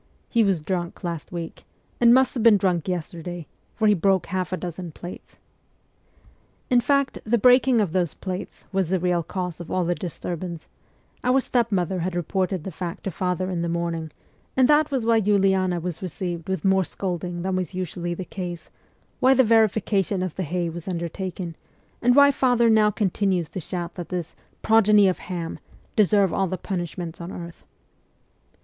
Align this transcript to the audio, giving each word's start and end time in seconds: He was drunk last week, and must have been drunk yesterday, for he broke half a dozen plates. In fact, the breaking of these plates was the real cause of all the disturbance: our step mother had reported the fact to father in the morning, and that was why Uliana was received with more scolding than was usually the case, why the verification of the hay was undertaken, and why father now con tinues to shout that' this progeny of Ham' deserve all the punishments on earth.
He 0.29 0.43
was 0.43 0.61
drunk 0.61 1.03
last 1.03 1.31
week, 1.31 1.63
and 1.99 2.11
must 2.11 2.33
have 2.33 2.41
been 2.41 2.57
drunk 2.57 2.87
yesterday, 2.87 3.45
for 3.75 3.85
he 3.87 3.93
broke 3.93 4.25
half 4.25 4.51
a 4.51 4.57
dozen 4.57 4.91
plates. 4.91 5.37
In 6.71 6.81
fact, 6.81 7.19
the 7.23 7.37
breaking 7.37 7.79
of 7.79 7.93
these 7.93 8.15
plates 8.15 8.65
was 8.71 8.89
the 8.89 8.97
real 8.99 9.21
cause 9.21 9.61
of 9.61 9.69
all 9.69 9.85
the 9.85 9.93
disturbance: 9.93 10.67
our 11.23 11.39
step 11.39 11.71
mother 11.71 11.99
had 11.99 12.15
reported 12.15 12.63
the 12.63 12.71
fact 12.71 13.03
to 13.03 13.11
father 13.11 13.51
in 13.51 13.61
the 13.61 13.69
morning, 13.69 14.09
and 14.57 14.67
that 14.67 14.89
was 14.89 15.05
why 15.05 15.21
Uliana 15.21 15.79
was 15.79 16.01
received 16.01 16.49
with 16.49 16.65
more 16.65 16.83
scolding 16.83 17.43
than 17.43 17.55
was 17.55 17.75
usually 17.75 18.15
the 18.15 18.25
case, 18.25 18.71
why 19.19 19.35
the 19.35 19.43
verification 19.43 20.23
of 20.23 20.33
the 20.35 20.41
hay 20.41 20.67
was 20.67 20.87
undertaken, 20.87 21.55
and 22.01 22.15
why 22.15 22.31
father 22.31 22.71
now 22.71 22.89
con 22.89 23.11
tinues 23.11 23.49
to 23.51 23.59
shout 23.59 23.93
that' 23.93 24.09
this 24.09 24.35
progeny 24.63 25.07
of 25.07 25.19
Ham' 25.19 25.59
deserve 25.95 26.33
all 26.33 26.47
the 26.47 26.57
punishments 26.57 27.21
on 27.21 27.31
earth. 27.31 27.65